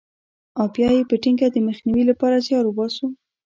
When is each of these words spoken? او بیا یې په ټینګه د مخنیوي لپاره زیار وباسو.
او 0.59 0.65
بیا 0.73 0.89
یې 0.95 1.03
په 1.09 1.15
ټینګه 1.23 1.47
د 1.51 1.57
مخنیوي 1.67 2.03
لپاره 2.11 2.43
زیار 2.45 2.63
وباسو. 2.67 3.05